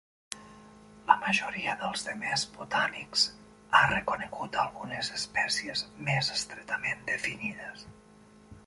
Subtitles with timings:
[1.09, 3.27] La majoria dels demés botànics
[3.77, 7.89] ha reconegut algunes espècies més estretament definides.